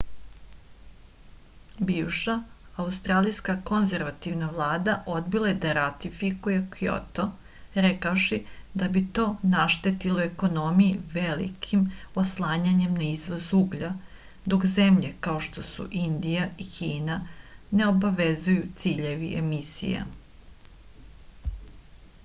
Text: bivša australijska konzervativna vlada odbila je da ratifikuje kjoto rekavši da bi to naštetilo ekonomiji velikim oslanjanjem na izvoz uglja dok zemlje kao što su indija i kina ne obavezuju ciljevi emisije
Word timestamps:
bivša 1.89 2.33
australijska 2.83 3.53
konzervativna 3.71 4.47
vlada 4.55 4.95
odbila 5.17 5.51
je 5.51 5.57
da 5.65 5.73
ratifikuje 5.79 6.63
kjoto 6.77 7.25
rekavši 7.87 8.39
da 8.83 8.89
bi 8.97 9.03
to 9.19 9.27
naštetilo 9.53 10.25
ekonomiji 10.25 10.97
velikim 11.19 11.85
oslanjanjem 12.23 12.97
na 13.03 13.05
izvoz 13.11 13.47
uglja 13.61 13.93
dok 14.55 14.67
zemlje 14.75 15.13
kao 15.29 15.47
što 15.49 15.67
su 15.71 15.87
indija 16.03 16.49
i 16.67 16.71
kina 16.79 17.19
ne 17.81 17.91
obavezuju 17.93 18.67
ciljevi 18.83 19.33
emisije 19.45 20.05